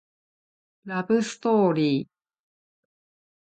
[0.83, 2.07] ラブストーリー